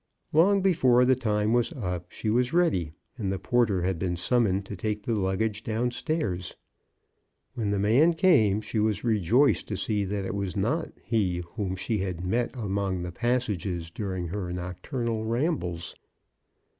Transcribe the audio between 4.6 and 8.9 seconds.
to take the luggage down stairs. When the man came, she